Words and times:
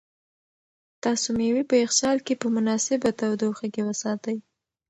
تاسو 1.03 1.27
مېوې 1.37 1.63
په 1.69 1.75
یخچال 1.83 2.17
کې 2.25 2.33
په 2.41 2.47
مناسبه 2.55 3.09
تودوخه 3.19 3.65
کې 3.73 3.81
وساتئ. 3.87 4.37